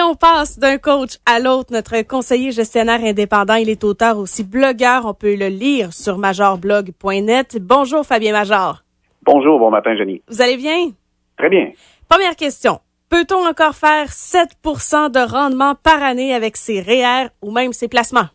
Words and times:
Et 0.00 0.02
on 0.02 0.14
passe 0.14 0.58
d'un 0.58 0.78
coach 0.78 1.18
à 1.26 1.38
l'autre. 1.40 1.74
Notre 1.74 2.00
conseiller 2.02 2.52
gestionnaire 2.52 3.04
indépendant, 3.04 3.56
il 3.56 3.68
est 3.68 3.84
auteur 3.84 4.16
aussi 4.16 4.44
blogueur. 4.44 5.04
On 5.04 5.12
peut 5.12 5.34
le 5.34 5.48
lire 5.48 5.92
sur 5.92 6.16
majorblog.net. 6.16 7.58
Bonjour 7.60 8.06
Fabien 8.06 8.32
Major. 8.32 8.82
Bonjour, 9.26 9.58
bon 9.58 9.70
matin 9.70 9.94
Jenny. 9.96 10.22
Vous 10.26 10.40
allez 10.40 10.56
bien? 10.56 10.92
Très 11.36 11.50
bien. 11.50 11.72
Première 12.08 12.34
question. 12.34 12.80
Peut-on 13.10 13.46
encore 13.46 13.74
faire 13.74 14.06
7% 14.06 15.10
de 15.10 15.30
rendement 15.30 15.74
par 15.74 16.02
année 16.02 16.32
avec 16.32 16.56
ses 16.56 16.80
REER 16.80 17.28
ou 17.42 17.50
même 17.50 17.74
ses 17.74 17.88
placements? 17.88 18.30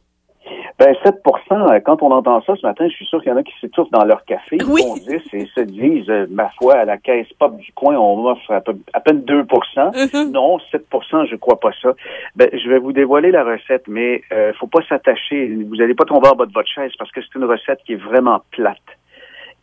Ben 0.78 0.94
7% 1.06 1.16
euh, 1.52 1.80
quand 1.80 2.04
on 2.04 2.12
entend 2.12 2.42
ça 2.42 2.54
ce 2.56 2.66
matin, 2.66 2.86
je 2.90 2.94
suis 2.96 3.06
sûr 3.06 3.22
qu'il 3.22 3.32
y 3.32 3.34
en 3.34 3.38
a 3.38 3.44
qui 3.44 3.54
s'étouffent 3.62 3.92
dans 3.92 4.04
leur 4.04 4.26
café, 4.26 4.58
oui. 4.68 4.82
et 5.08 5.46
se 5.46 5.62
disent, 5.62 6.10
euh, 6.10 6.28
ma 6.30 6.50
foi, 6.50 6.74
à 6.76 6.86
la 6.86 6.98
caisse 6.98 7.32
pop 7.40 7.56
du 7.56 7.72
coin, 7.72 7.96
on 7.96 8.18
m'offre 8.18 8.52
à, 8.52 8.62
à, 8.92 9.00
peine 9.00 9.22
2 9.24 9.44
mm-hmm. 9.44 10.32
Non, 10.32 10.58
7% 10.58 11.28
je 11.30 11.36
crois 11.38 11.62
pas 11.62 11.72
ça. 11.82 11.94
Ben, 12.36 12.50
je 12.52 12.70
vais 12.70 12.80
vous 12.80 12.92
dévoiler 12.92 13.32
la 13.32 13.46
recette, 13.46 13.88
mais 13.88 14.22
euh, 14.34 14.52
faut 14.60 14.68
pas 14.68 14.82
s'attacher. 14.90 15.48
Vous 15.48 15.78
n'allez 15.78 15.96
pas 15.96 16.04
tomber 16.04 16.28
en 16.28 16.36
bas 16.36 16.46
de 16.46 16.54
votre 16.54 16.70
chaise 16.70 16.92
parce 17.00 17.12
que 17.12 17.22
c'est 17.22 17.36
une 17.40 17.46
recette 17.46 17.80
qui 17.86 17.94
est 17.94 18.04
vraiment 18.04 18.42
plate. 18.52 18.78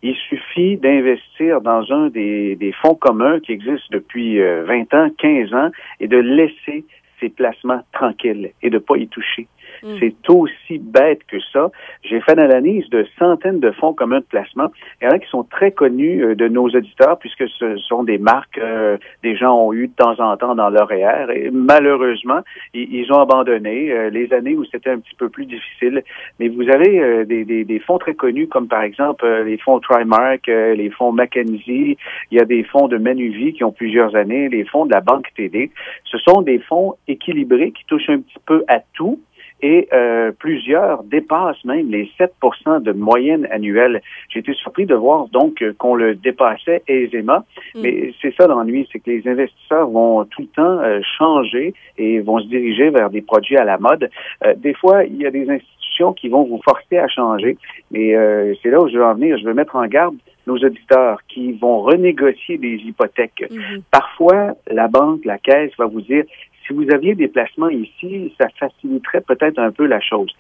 Il 0.03 0.17
suffit 0.17 0.79
d'investir 0.79 1.61
dans 1.61 1.93
un 1.93 2.09
des, 2.09 2.57
des, 2.57 2.73
fonds 2.73 2.95
communs 2.95 3.39
qui 3.39 3.53
existent 3.53 3.89
depuis 3.93 4.39
20 4.39 4.43
euh, 4.43 4.85
ans, 4.95 5.11
15 5.19 5.55
ans, 5.55 5.71
et 6.01 6.09
de 6.09 6.17
laisser 6.17 6.85
ces 7.21 7.29
placements 7.29 7.83
tranquilles 7.93 8.53
et 8.63 8.71
de 8.71 8.79
pas 8.79 8.97
y 8.97 9.07
toucher. 9.07 9.47
Mm. 9.83 9.97
C'est 9.99 10.31
aussi 10.31 10.79
bête 10.79 11.21
que 11.27 11.39
ça. 11.53 11.71
J'ai 12.03 12.21
fait 12.21 12.35
l'analyse 12.35 12.89
de 12.91 13.07
centaines 13.19 13.61
de 13.61 13.71
fonds 13.73 13.93
communs 13.93 14.21
de 14.21 14.25
placement. 14.25 14.71
Il 15.01 15.07
y 15.07 15.09
en 15.09 15.11
a 15.11 15.19
qui 15.19 15.29
sont 15.29 15.45
très 15.45 15.73
connus 15.73 16.25
euh, 16.25 16.35
de 16.35 16.49
nos 16.49 16.69
auditeurs 16.69 17.19
puisque 17.19 17.49
ce 17.49 17.77
sont 17.79 18.05
des 18.05 18.19
marques 18.19 18.59
euh, 18.59 18.97
des 19.23 19.37
gens 19.37 19.55
ont 19.57 19.73
eu 19.73 19.89
de 19.89 19.93
temps 19.95 20.19
en 20.21 20.37
temps 20.37 20.55
dans 20.55 20.71
leur 20.71 20.91
ER. 20.93 21.27
Et 21.35 21.51
malheureusement, 21.51 22.41
ils, 22.75 23.13
ont 23.13 23.21
abandonné 23.21 23.93
euh, 23.93 24.11
les 24.11 24.33
années 24.33 24.55
où 24.55 24.65
c'était 24.65 24.91
un 24.91 24.99
petit 24.99 25.15
peu 25.17 25.29
plus 25.29 25.47
difficile. 25.47 26.03
Mais 26.39 26.49
vous 26.49 26.69
avez 26.69 27.25
des, 27.27 27.45
des, 27.45 27.65
des, 27.65 27.79
fonds 27.81 27.99
très 27.99 28.15
connus 28.15 28.49
comme 28.49 28.69
par 28.69 28.83
exemple 28.83 29.27
les 29.45 29.59
fonds 29.59 29.81
Trimark, 29.81 30.47
les 30.47 30.91
fonds 30.91 31.13
Mackenzie. 31.13 31.97
Il 32.31 32.39
y 32.39 32.41
a 32.41 32.45
des 32.45 32.63
fonds 32.65 32.89
de 32.89 32.99
Manuvie 32.99 33.53
qui 33.53 33.65
ont 33.65 33.73
plusieurs 33.73 34.15
années, 34.15 34.49
les 34.49 34.65
fonds 34.65 34.87
de 34.87 34.93
la 34.93 35.01
Banque 35.01 35.27
TD. 35.37 35.71
Ce 36.05 36.19
sont 36.19 36.43
des 36.43 36.59
fonds 36.61 36.95
équilibrés 37.09 37.73
qui 37.73 37.85
touchent 37.87 38.11
un 38.11 38.21
petit 38.21 38.39
peu 38.47 38.65
à 38.69 38.81
tout 38.95 39.21
et 39.63 39.89
euh, 39.93 40.33
plusieurs 40.37 41.05
dépassent 41.05 41.65
même 41.65 41.89
les 41.91 42.11
7 42.19 42.33
de 42.81 42.93
moyenne 42.93 43.47
annuelle. 43.51 44.03
J'ai 44.29 44.41
été 44.41 44.53
surpris 44.55 44.87
de 44.87 44.95
voir 44.95 45.29
donc 45.29 45.65
qu'on 45.79 45.95
le 45.95 46.15
dépassait 46.17 46.83
aisément, 46.89 47.45
mm. 47.75 47.81
mais 47.81 48.15
c'est 48.21 48.35
ça 48.35 48.47
l'ennui, 48.47 48.89
c'est 48.93 48.99
que 48.99 49.11
les 49.11 49.27
investisseurs 49.29 49.89
vont 49.89 50.25
tout 50.25 50.43
le 50.43 50.49
temps 50.49 50.81
euh, 50.81 51.01
changer 51.19 51.75
et 51.97 52.21
vont 52.21 52.41
se 52.41 52.47
diriger 52.47 52.91
vers 52.91 53.11
des 53.11 53.23
produits 53.23 53.57
à 53.57 53.65
la 53.65 53.79
mode. 53.79 54.11
Euh, 54.45 54.55
des 54.57 54.75
fois, 54.75 55.05
il 55.05 55.17
y 55.17 55.27
a 55.27 55.31
des 55.31 55.49
institutions 55.49 56.13
qui 56.13 56.29
vont 56.29 56.43
vous 56.43 56.61
forcer 56.65 56.99
à 56.99 57.07
changer, 57.07 57.57
mais 57.91 58.15
c'est 58.63 58.71
là 58.71 58.81
où 58.81 58.89
je 58.89 58.97
veux 58.97 59.05
en 59.05 59.15
venir. 59.15 59.37
Je 59.39 59.45
veux 59.45 59.53
mettre 59.53 59.77
en 59.77 59.87
garde 59.87 60.17
nos 60.47 60.57
auditeurs 60.57 61.19
qui 61.29 61.53
vont 61.53 61.83
renégocier 61.83 62.57
des 62.59 62.77
hypothèques. 62.77 63.45
Mm-hmm. 63.51 63.83
Parfois, 63.91 64.55
la 64.71 64.89
banque, 64.89 65.25
la 65.25 65.39
caisse 65.39 65.71
va 65.79 65.87
vous 65.87 66.01
dire 66.01 66.25
si 66.67 66.73
vous 66.73 66.87
aviez 66.93 67.15
des 67.15 67.29
placements 67.29 67.69
ici, 67.69 68.35
ça 68.39 68.49
faciliterait 68.59 69.21
peut-être 69.21 69.59
un 69.59 69.71
peu 69.71 69.87
la 69.87 70.01
chose. 70.01 70.31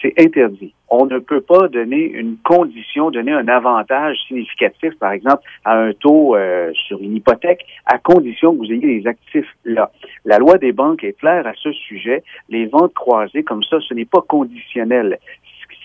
C'est 0.00 0.14
interdit. 0.20 0.74
On 0.88 1.06
ne 1.06 1.18
peut 1.18 1.40
pas 1.40 1.68
donner 1.68 2.04
une 2.04 2.36
condition, 2.44 3.10
donner 3.10 3.32
un 3.32 3.48
avantage 3.48 4.16
significatif, 4.28 4.94
par 4.98 5.12
exemple, 5.12 5.42
à 5.64 5.78
un 5.78 5.92
taux 5.92 6.36
euh, 6.36 6.70
sur 6.86 7.00
une 7.00 7.16
hypothèque, 7.16 7.64
à 7.86 7.98
condition 7.98 8.52
que 8.52 8.58
vous 8.58 8.72
ayez 8.72 9.00
les 9.00 9.06
actifs 9.06 9.48
là. 9.64 9.90
La 10.24 10.38
loi 10.38 10.58
des 10.58 10.72
banques 10.72 11.04
est 11.04 11.18
claire 11.18 11.46
à 11.46 11.54
ce 11.54 11.72
sujet. 11.72 12.22
Les 12.48 12.66
ventes 12.66 12.94
croisées 12.94 13.42
comme 13.42 13.62
ça, 13.64 13.78
ce 13.80 13.94
n'est 13.94 14.04
pas 14.04 14.20
conditionnel. 14.20 15.18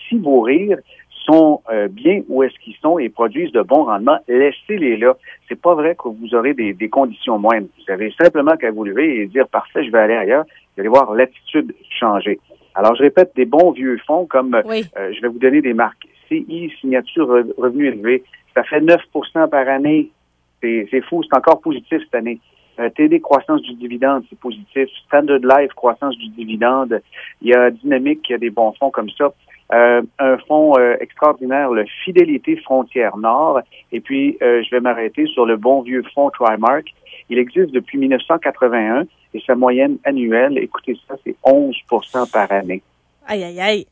Si 0.08 0.16
vous 0.16 0.40
rire, 0.40 0.78
sont 1.28 1.62
euh, 1.70 1.88
bien 1.88 2.22
où 2.28 2.42
est-ce 2.42 2.58
qu'ils 2.60 2.76
sont 2.82 2.98
et 2.98 3.08
produisent 3.08 3.52
de 3.52 3.62
bons 3.62 3.84
rendements, 3.84 4.18
laissez-les 4.28 4.96
là. 4.96 5.16
C'est 5.48 5.60
pas 5.60 5.74
vrai 5.74 5.94
que 5.94 6.08
vous 6.08 6.34
aurez 6.34 6.54
des, 6.54 6.72
des 6.72 6.88
conditions 6.88 7.38
moindres. 7.38 7.68
Vous 7.78 7.92
avez 7.92 8.12
simplement 8.20 8.56
qu'à 8.56 8.70
vous 8.70 8.84
lever 8.84 9.20
et 9.20 9.26
dire 9.26 9.48
parfait, 9.48 9.84
je 9.84 9.90
vais 9.90 9.98
aller 9.98 10.16
ailleurs. 10.16 10.44
Vous 10.44 10.80
allez 10.80 10.88
voir 10.88 11.14
l'attitude 11.14 11.74
changer. 11.98 12.38
Alors, 12.74 12.94
je 12.94 13.02
répète, 13.02 13.32
des 13.34 13.44
bons 13.44 13.72
vieux 13.72 13.98
fonds 14.06 14.26
comme 14.26 14.54
euh, 14.54 14.62
je 14.94 15.20
vais 15.20 15.28
vous 15.28 15.38
donner 15.38 15.60
des 15.60 15.74
marques. 15.74 16.06
CI, 16.28 16.72
signature 16.80 17.26
revenu 17.56 17.88
élevé, 17.88 18.22
ça 18.54 18.62
fait 18.62 18.80
9% 18.80 19.48
par 19.48 19.68
année. 19.68 20.10
C'est 20.62 21.00
fou, 21.08 21.22
c'est 21.22 21.36
encore 21.36 21.60
positif 21.60 22.00
cette 22.04 22.14
année. 22.14 22.40
Euh, 22.80 22.90
TD 22.90 23.20
croissance 23.20 23.62
du 23.62 23.74
dividende, 23.74 24.24
c'est 24.30 24.38
positif. 24.38 24.88
Standard 25.06 25.40
Life, 25.42 25.72
croissance 25.74 26.16
du 26.16 26.28
dividende. 26.28 27.00
Il 27.42 27.48
y 27.48 27.54
a 27.54 27.70
Dynamique, 27.70 28.26
il 28.28 28.32
y 28.32 28.34
a 28.36 28.38
des 28.38 28.50
bons 28.50 28.72
fonds 28.78 28.90
comme 28.90 29.10
ça. 29.10 29.32
Euh, 29.70 30.00
un 30.18 30.38
fonds 30.38 30.78
euh, 30.78 30.96
extraordinaire, 30.98 31.70
le 31.70 31.84
Fidélité 32.04 32.56
Frontière 32.56 33.18
Nord. 33.18 33.60
Et 33.92 34.00
puis, 34.00 34.38
euh, 34.40 34.62
je 34.62 34.70
vais 34.70 34.80
m'arrêter 34.80 35.26
sur 35.26 35.44
le 35.44 35.58
bon 35.58 35.82
vieux 35.82 36.02
fonds 36.14 36.30
Trimark. 36.30 36.86
Il 37.28 37.38
existe 37.38 37.72
depuis 37.72 37.98
1981 37.98 39.04
et 39.34 39.42
sa 39.46 39.54
moyenne 39.54 39.98
annuelle, 40.04 40.56
écoutez 40.56 40.96
ça, 41.06 41.16
c'est 41.22 41.36
11 41.44 41.76
par 42.32 42.50
année. 42.50 42.82
Aïe, 43.26 43.44
aïe, 43.44 43.60
aïe. 43.60 43.86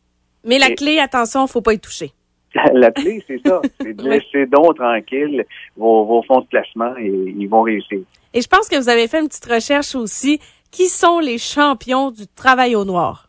Mais 0.44 0.59
la 0.59 0.70
clé, 0.70 0.98
attention, 0.98 1.47
faut 1.47 1.60
pas 1.60 1.75
y 1.75 1.78
toucher. 1.78 2.12
La, 2.72 2.91
clé, 2.91 3.22
c'est 3.26 3.47
ça. 3.47 3.60
C'est 3.81 3.92
de 3.92 4.09
laisser 4.09 4.47
donc 4.47 4.76
tranquille 4.76 5.44
vos, 5.76 6.06
vos 6.06 6.22
fonds 6.22 6.41
de 6.41 6.47
placement 6.47 6.97
et 6.97 7.09
ils 7.09 7.48
vont 7.48 7.60
réussir. 7.62 7.98
Et 8.32 8.41
je 8.41 8.48
pense 8.48 8.69
que 8.69 8.76
vous 8.76 8.88
avez 8.88 9.09
fait 9.09 9.20
une 9.20 9.28
petite 9.28 9.44
recherche 9.44 9.94
aussi. 9.94 10.41
Qui 10.70 10.88
sont 10.88 11.19
les 11.19 11.38
champions 11.38 12.10
du 12.10 12.26
travail 12.26 12.75
au 12.75 12.84
noir? 12.84 13.25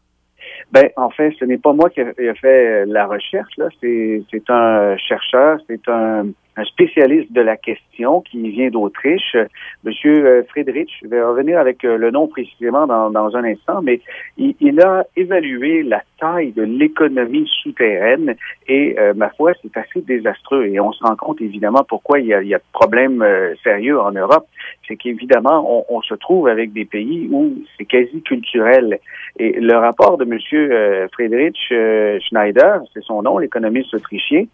Ben, 0.71 0.89
en 0.95 1.09
fait, 1.09 1.33
ce 1.39 1.45
n'est 1.45 1.57
pas 1.57 1.73
moi 1.73 1.89
qui 1.89 2.01
ai 2.01 2.33
fait 2.35 2.85
la 2.85 3.05
recherche. 3.05 3.55
Là, 3.57 3.67
c'est 3.81 4.49
un 4.49 4.97
chercheur, 4.97 5.59
c'est 5.67 5.87
un 5.87 6.27
un 6.57 6.65
spécialiste 6.65 7.31
de 7.31 7.41
la 7.41 7.55
question 7.55 8.21
qui 8.21 8.49
vient 8.49 8.69
d'Autriche, 8.69 9.37
Monsieur 9.83 10.25
euh, 10.25 10.43
Friedrich. 10.49 10.89
Je 11.03 11.07
vais 11.07 11.21
revenir 11.21 11.59
avec 11.59 11.85
euh, 11.85 11.97
le 11.97 12.09
nom 12.09 12.27
précisément 12.27 12.87
dans, 12.87 13.11
dans 13.11 13.35
un 13.35 13.43
instant, 13.43 13.81
mais 13.83 14.01
il, 14.37 14.81
a 14.81 15.05
évalué 15.15 15.83
la 15.83 16.01
taille 16.19 16.51
de 16.51 16.63
l'économie 16.63 17.47
souterraine 17.61 18.35
et, 18.67 18.95
euh, 18.97 19.13
ma 19.15 19.29
foi, 19.29 19.53
c'est 19.61 19.77
assez 19.77 20.01
désastreux. 20.01 20.65
Et 20.65 20.79
on 20.79 20.91
se 20.91 21.03
rend 21.03 21.15
compte 21.15 21.41
évidemment 21.41 21.83
pourquoi 21.87 22.19
il 22.19 22.25
y 22.25 22.33
a, 22.33 22.41
il 22.41 22.47
y 22.47 22.55
a 22.55 22.57
de 22.57 22.63
problèmes 22.73 23.23
sérieux 23.63 23.99
en 23.99 24.11
Europe. 24.11 24.47
C'est 24.87 24.95
qu'évidemment, 24.95 25.85
on, 25.89 25.95
on, 25.95 26.01
se 26.01 26.15
trouve 26.15 26.47
avec 26.47 26.73
des 26.73 26.85
pays 26.85 27.29
où 27.31 27.53
c'est 27.77 27.85
quasi 27.85 28.21
culturel. 28.23 28.99
Et 29.37 29.59
le 29.59 29.75
rapport 29.75 30.17
de 30.17 30.25
Monsieur 30.25 31.07
Friedrich 31.11 31.57
Schneider, 32.27 32.81
c'est 32.93 33.03
son 33.03 33.21
nom, 33.21 33.37
l'économiste 33.37 33.93
autrichien, 33.93 34.45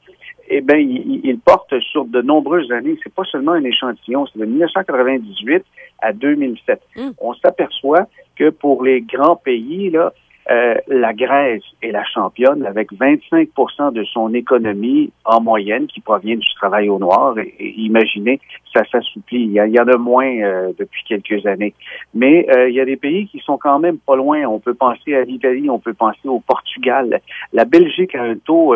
eh 0.57 0.61
bien, 0.61 0.77
il, 0.77 1.39
porte 1.39 1.77
sur 1.79 2.05
de 2.05 2.21
nombreuses 2.21 2.71
années. 2.71 2.97
C'est 3.03 3.13
pas 3.13 3.23
seulement 3.25 3.53
un 3.53 3.63
échantillon, 3.63 4.25
c'est 4.27 4.39
de 4.39 4.45
1998 4.45 5.63
à 6.01 6.13
2007. 6.13 6.81
Hum. 6.95 7.13
On 7.19 7.33
s'aperçoit 7.33 8.07
que 8.35 8.49
pour 8.49 8.83
les 8.83 9.01
grands 9.01 9.35
pays, 9.35 9.89
là, 9.89 10.13
euh, 10.51 10.75
la 10.87 11.13
Grèce 11.13 11.63
est 11.81 11.91
la 11.91 12.03
championne 12.03 12.65
avec 12.65 12.91
25% 12.91 13.93
de 13.93 14.03
son 14.03 14.33
économie 14.33 15.11
en 15.23 15.41
moyenne 15.41 15.87
qui 15.87 16.01
provient 16.01 16.35
du 16.35 16.53
travail 16.55 16.89
au 16.89 16.99
noir. 16.99 17.35
Imaginez, 17.59 18.39
ça 18.73 18.83
s'assouplit. 18.91 19.43
Il, 19.43 19.53
y 19.53 19.79
en 19.79 19.87
a 19.87 19.97
moins 19.97 20.25
euh, 20.25 20.73
depuis 20.77 21.03
quelques 21.07 21.45
années. 21.45 21.73
Mais 22.13 22.45
euh, 22.49 22.69
il 22.69 22.75
y 22.75 22.81
a 22.81 22.85
des 22.85 22.97
pays 22.97 23.27
qui 23.27 23.39
sont 23.39 23.57
quand 23.57 23.79
même 23.79 23.97
pas 23.97 24.15
loin. 24.15 24.45
On 24.45 24.59
peut 24.59 24.73
penser 24.73 25.15
à 25.15 25.23
l'Italie, 25.23 25.69
on 25.69 25.79
peut 25.79 25.93
penser 25.93 26.27
au 26.27 26.39
Portugal. 26.39 27.21
La 27.53 27.63
Belgique 27.63 28.15
a 28.15 28.23
un 28.23 28.35
taux 28.35 28.75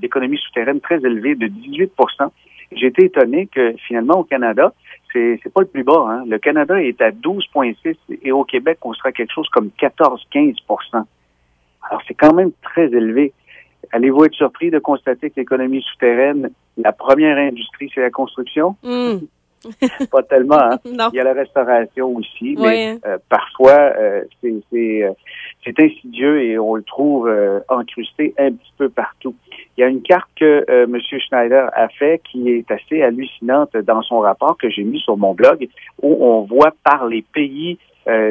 d'économie 0.00 0.38
souterraine 0.38 0.80
très 0.80 0.96
élevé 0.96 1.34
de 1.34 1.46
18 1.46 1.92
J'ai 2.72 2.86
été 2.86 3.04
étonné 3.04 3.46
que 3.46 3.74
finalement 3.86 4.20
au 4.20 4.24
Canada, 4.24 4.72
c'est 5.42 5.52
pas 5.52 5.60
le 5.60 5.66
plus 5.66 5.84
bas. 5.84 6.06
Hein. 6.08 6.24
Le 6.26 6.38
Canada 6.38 6.80
est 6.82 7.00
à 7.00 7.10
12,6 7.10 7.96
et 8.22 8.32
au 8.32 8.44
Québec, 8.44 8.78
on 8.82 8.92
sera 8.92 9.12
quelque 9.12 9.32
chose 9.32 9.48
comme 9.50 9.70
14-15% 9.80 10.56
Alors, 10.94 12.02
c'est 12.06 12.14
quand 12.14 12.34
même 12.34 12.52
très 12.62 12.86
élevé. 12.86 13.32
Allez-vous 13.92 14.24
être 14.24 14.34
surpris 14.34 14.70
de 14.70 14.78
constater 14.78 15.30
que 15.30 15.40
l'économie 15.40 15.82
souterraine, 15.82 16.50
la 16.76 16.92
première 16.92 17.38
industrie, 17.38 17.90
c'est 17.94 18.00
la 18.00 18.10
construction? 18.10 18.76
Hmm. 18.82 19.18
pas 20.10 20.22
tellement. 20.22 20.60
Hein? 20.60 20.78
Il 20.84 21.16
y 21.16 21.20
a 21.20 21.24
la 21.24 21.32
restauration 21.32 22.14
aussi, 22.16 22.56
mais 22.58 22.98
euh, 23.06 23.18
parfois 23.28 23.92
euh, 23.98 24.22
c'est 24.40 24.62
euh, 24.74 25.12
c'est 25.64 25.80
insidieux 25.80 26.42
et 26.42 26.58
on 26.58 26.74
le 26.74 26.82
trouve 26.82 27.32
encrusté 27.68 28.34
un 28.38 28.52
petit 28.52 28.72
peu 28.78 28.88
partout. 28.88 29.34
Il 29.76 29.82
y 29.82 29.84
a 29.84 29.88
une 29.88 30.02
carte 30.02 30.28
que 30.36 30.64
M. 30.68 30.98
Schneider 31.00 31.68
a 31.74 31.88
fait 31.88 32.20
qui 32.24 32.48
est 32.50 32.70
assez 32.70 33.02
hallucinante 33.02 33.76
dans 33.76 34.02
son 34.02 34.20
rapport 34.20 34.56
que 34.56 34.70
j'ai 34.70 34.84
mis 34.84 35.00
sur 35.00 35.16
mon 35.16 35.34
blog, 35.34 35.68
où 36.02 36.16
on 36.24 36.42
voit 36.42 36.74
par 36.82 37.06
les 37.06 37.22
pays 37.22 37.78
euh, 38.08 38.30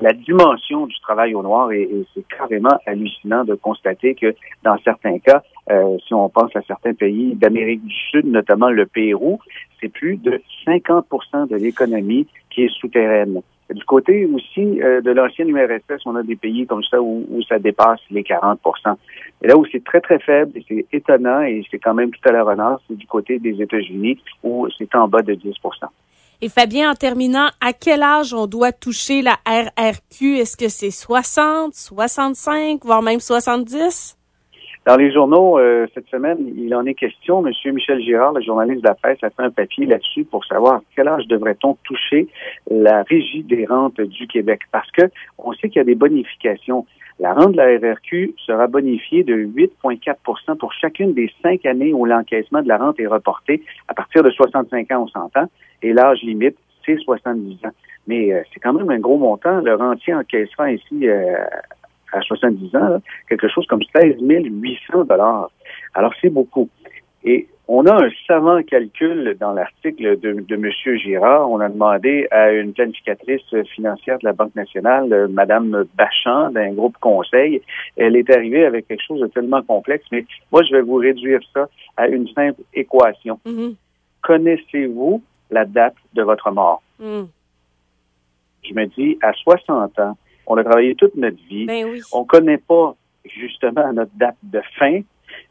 la 0.00 0.12
dimension 0.12 0.86
du 0.86 0.98
travail 1.00 1.32
au 1.34 1.42
noir 1.42 1.70
et, 1.70 1.88
c'est 2.14 2.26
carrément 2.26 2.76
hallucinant 2.84 3.44
de 3.44 3.54
constater 3.54 4.16
que 4.16 4.34
dans 4.64 4.76
certains 4.78 5.20
cas, 5.20 5.42
euh, 5.70 5.96
si 6.04 6.14
on 6.14 6.28
pense 6.28 6.54
à 6.56 6.62
certains 6.62 6.94
pays 6.94 7.36
d'Amérique 7.36 7.84
du 7.84 7.94
Sud, 8.10 8.26
notamment 8.26 8.70
le 8.70 8.86
Pérou, 8.86 9.38
c'est 9.80 9.88
plus 9.88 10.16
de 10.16 10.42
50% 10.66 11.48
de 11.48 11.56
l'économie 11.56 12.26
qui 12.50 12.64
est 12.64 12.74
souterraine. 12.80 13.42
Du 13.70 13.84
côté 13.84 14.24
aussi 14.26 14.80
euh, 14.82 15.00
de 15.02 15.10
l'ancienne 15.10 15.50
URSS, 15.50 16.06
on 16.06 16.16
a 16.16 16.22
des 16.22 16.36
pays 16.36 16.66
comme 16.66 16.82
ça 16.84 17.00
où, 17.02 17.26
ça 17.48 17.58
dépasse 17.58 18.00
les 18.10 18.22
40% 18.22 18.56
Et 19.42 19.48
là 19.48 19.56
où 19.56 19.66
c'est 19.70 19.84
très, 19.84 20.00
très 20.00 20.18
faible, 20.18 20.52
et 20.56 20.64
c'est 20.66 20.86
étonnant, 20.92 21.42
et 21.42 21.62
c'est 21.70 21.78
quand 21.78 21.94
même 21.94 22.10
tout 22.10 22.28
à 22.28 22.32
la 22.32 22.44
renard, 22.44 22.80
c'est 22.88 22.96
du 22.96 23.06
côté 23.06 23.38
des 23.38 23.60
États-Unis, 23.60 24.18
où 24.42 24.66
c'est 24.78 24.94
en 24.94 25.06
bas 25.08 25.22
de 25.22 25.34
10% 25.34 25.52
et 26.40 26.48
Fabien, 26.48 26.92
en 26.92 26.94
terminant, 26.94 27.48
à 27.60 27.72
quel 27.72 28.00
âge 28.00 28.32
on 28.32 28.46
doit 28.46 28.70
toucher 28.70 29.22
la 29.22 29.38
RRQ? 29.44 30.36
Est-ce 30.36 30.56
que 30.56 30.68
c'est 30.68 30.92
60, 30.92 31.74
65, 31.74 32.84
voire 32.84 33.02
même 33.02 33.18
70? 33.18 34.17
Dans 34.88 34.96
les 34.96 35.12
journaux, 35.12 35.58
euh, 35.58 35.86
cette 35.92 36.08
semaine, 36.08 36.38
il 36.56 36.74
en 36.74 36.86
est 36.86 36.94
question. 36.94 37.42
Monsieur 37.42 37.72
Michel 37.72 38.00
Girard, 38.00 38.32
le 38.32 38.40
journaliste 38.40 38.80
de 38.80 38.88
la 38.88 38.94
presse, 38.94 39.18
a 39.22 39.28
fait 39.28 39.42
un 39.42 39.50
papier 39.50 39.84
là-dessus 39.84 40.24
pour 40.24 40.46
savoir 40.46 40.80
quel 40.96 41.08
âge 41.08 41.26
devrait-on 41.26 41.74
toucher 41.84 42.26
la 42.70 43.02
régie 43.02 43.42
des 43.42 43.66
rentes 43.66 44.00
du 44.00 44.26
Québec. 44.26 44.62
Parce 44.72 44.90
que 44.92 45.02
on 45.36 45.52
sait 45.52 45.68
qu'il 45.68 45.76
y 45.76 45.80
a 45.80 45.84
des 45.84 45.94
bonifications. 45.94 46.86
La 47.20 47.34
rente 47.34 47.52
de 47.52 47.58
la 47.58 47.66
RRQ 47.66 48.32
sera 48.46 48.66
bonifiée 48.66 49.24
de 49.24 49.34
8,4% 49.34 50.56
pour 50.56 50.72
chacune 50.72 51.12
des 51.12 51.30
cinq 51.42 51.66
années 51.66 51.92
où 51.92 52.06
l'encaissement 52.06 52.62
de 52.62 52.68
la 52.68 52.78
rente 52.78 52.98
est 52.98 53.06
reporté 53.06 53.62
à 53.88 53.92
partir 53.92 54.22
de 54.22 54.30
65 54.30 54.90
ans, 54.92 55.02
on 55.02 55.08
s'entend, 55.08 55.50
et 55.82 55.92
l'âge 55.92 56.22
limite, 56.22 56.56
c'est 56.86 56.96
70 56.96 57.58
ans. 57.66 57.72
Mais 58.06 58.32
euh, 58.32 58.40
c'est 58.54 58.60
quand 58.60 58.72
même 58.72 58.88
un 58.88 59.00
gros 59.00 59.18
montant. 59.18 59.60
Le 59.60 59.74
rentier 59.74 60.14
encaissera 60.14 60.72
ici 60.72 61.06
euh, 61.06 61.34
à 62.12 62.20
70 62.20 62.76
ans, 62.76 63.02
quelque 63.28 63.48
chose 63.48 63.66
comme 63.66 63.82
16 63.94 64.16
800 64.20 65.04
dollars. 65.04 65.50
Alors, 65.94 66.12
c'est 66.20 66.30
beaucoup. 66.30 66.68
Et 67.24 67.48
on 67.70 67.84
a 67.84 68.02
un 68.02 68.08
savant 68.26 68.62
calcul 68.62 69.36
dans 69.38 69.52
l'article 69.52 70.18
de, 70.18 70.40
de 70.40 70.54
M. 70.54 70.96
Girard. 70.96 71.50
On 71.50 71.60
a 71.60 71.68
demandé 71.68 72.26
à 72.30 72.50
une 72.50 72.72
planificatrice 72.72 73.42
financière 73.74 74.18
de 74.18 74.24
la 74.24 74.32
Banque 74.32 74.54
nationale, 74.54 75.28
Mme 75.28 75.84
Bachand, 75.94 76.50
d'un 76.50 76.72
groupe 76.72 76.96
conseil. 76.98 77.60
Elle 77.96 78.16
est 78.16 78.30
arrivée 78.34 78.64
avec 78.64 78.88
quelque 78.88 79.04
chose 79.06 79.20
de 79.20 79.26
tellement 79.26 79.62
complexe, 79.62 80.06
mais 80.10 80.24
moi, 80.50 80.62
je 80.62 80.76
vais 80.76 80.80
vous 80.80 80.94
réduire 80.94 81.40
ça 81.52 81.68
à 81.98 82.08
une 82.08 82.26
simple 82.28 82.62
équation. 82.72 83.38
Mm-hmm. 83.44 83.74
Connaissez-vous 84.22 85.22
la 85.50 85.66
date 85.66 85.96
de 86.14 86.22
votre 86.22 86.50
mort? 86.50 86.82
Mm. 86.98 87.24
Je 88.62 88.74
me 88.74 88.86
dis, 88.86 89.18
à 89.20 89.34
60 89.34 89.98
ans, 89.98 90.16
on 90.48 90.56
a 90.56 90.64
travaillé 90.64 90.94
toute 90.94 91.14
notre 91.14 91.36
vie. 91.48 91.66
Ben 91.66 91.86
on 92.12 92.22
ne 92.22 92.26
connaît 92.26 92.58
pas 92.58 92.96
justement 93.24 93.92
notre 93.92 94.10
date 94.16 94.36
de 94.42 94.60
fin. 94.78 95.00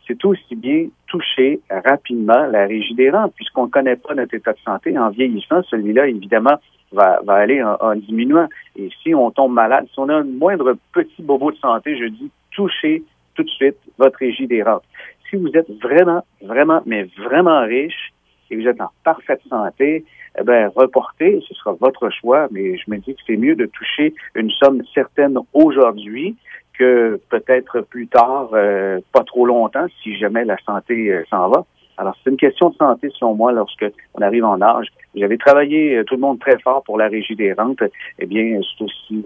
C'est 0.07 0.23
aussi 0.25 0.55
bien 0.55 0.87
toucher 1.07 1.59
rapidement 1.69 2.45
la 2.47 2.65
régie 2.65 2.95
des 2.95 3.11
rentes, 3.11 3.33
puisqu'on 3.35 3.65
ne 3.65 3.71
connaît 3.71 3.95
pas 3.95 4.15
notre 4.15 4.33
état 4.33 4.53
de 4.53 4.59
santé. 4.59 4.97
En 4.97 5.09
vieillissant, 5.09 5.61
celui-là, 5.63 6.07
évidemment, 6.07 6.57
va, 6.91 7.19
va 7.23 7.35
aller 7.35 7.61
en, 7.63 7.95
diminuant. 7.95 8.47
Et 8.75 8.89
si 9.03 9.13
on 9.13 9.29
tombe 9.31 9.53
malade, 9.53 9.85
si 9.93 9.99
on 9.99 10.09
a 10.09 10.15
un 10.15 10.23
moindre 10.23 10.75
petit 10.93 11.21
bobo 11.21 11.51
de 11.51 11.57
santé, 11.57 11.97
je 11.97 12.05
dis 12.05 12.31
touchez 12.51 13.03
tout 13.35 13.43
de 13.43 13.49
suite 13.49 13.77
votre 13.99 14.17
régie 14.17 14.47
des 14.47 14.63
rentes. 14.63 14.83
Si 15.29 15.35
vous 15.35 15.51
êtes 15.53 15.69
vraiment, 15.81 16.23
vraiment, 16.41 16.81
mais 16.85 17.07
vraiment 17.17 17.61
riche 17.61 18.13
et 18.49 18.55
vous 18.55 18.67
êtes 18.67 18.81
en 18.81 18.89
parfaite 19.03 19.41
santé, 19.49 20.05
eh 20.39 20.43
bien, 20.43 20.71
reporter, 20.75 21.41
ce 21.47 21.53
sera 21.55 21.73
votre 21.79 22.09
choix, 22.09 22.47
mais 22.51 22.77
je 22.77 22.83
me 22.87 22.97
dis 22.97 23.15
que 23.15 23.21
c'est 23.25 23.37
mieux 23.37 23.55
de 23.55 23.65
toucher 23.65 24.13
une 24.35 24.51
somme 24.51 24.83
certaine 24.93 25.37
aujourd'hui 25.53 26.35
que 26.77 27.19
peut-être 27.29 27.81
plus 27.81 28.07
tard, 28.07 28.49
euh, 28.53 28.99
pas 29.11 29.23
trop 29.23 29.45
longtemps, 29.45 29.87
si 30.03 30.15
jamais 30.17 30.45
la 30.45 30.57
santé 30.65 31.11
euh, 31.11 31.23
s'en 31.29 31.49
va. 31.49 31.65
Alors, 31.97 32.15
c'est 32.23 32.29
une 32.29 32.37
question 32.37 32.69
de 32.69 32.75
santé, 32.75 33.09
selon 33.17 33.33
moi, 33.33 33.51
lorsque 33.51 33.85
on 34.13 34.21
arrive 34.21 34.45
en 34.45 34.61
âge. 34.61 34.87
J'avais 35.15 35.37
travaillé, 35.37 35.95
euh, 35.95 36.03
tout 36.03 36.13
le 36.13 36.21
monde 36.21 36.39
très 36.39 36.59
fort 36.59 36.83
pour 36.83 36.99
la 36.99 37.07
régie 37.07 37.35
des 37.35 37.53
rentes. 37.53 37.81
Eh 38.19 38.25
bien, 38.27 38.59
c'est 38.77 38.83
aussi, 38.83 39.25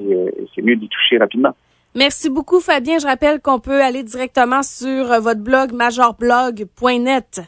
c'est 0.56 0.62
mieux 0.62 0.78
d'y 0.78 0.88
toucher 0.88 1.18
rapidement. 1.18 1.54
Merci 1.94 2.30
beaucoup, 2.30 2.62
Fabien. 2.62 3.00
Je 3.00 3.08
rappelle 3.08 3.42
qu'on 3.42 3.60
peut 3.60 3.82
aller 3.82 4.04
directement 4.04 4.64
sur 4.64 5.04
votre 5.20 5.42
blog 5.42 5.74
majorblog.net. 5.74 7.42